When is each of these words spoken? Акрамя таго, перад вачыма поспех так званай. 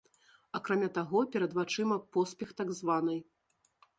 Акрамя 0.59 0.89
таго, 0.97 1.19
перад 1.35 1.51
вачыма 1.59 1.97
поспех 2.17 2.55
так 2.61 2.73
званай. 2.81 3.19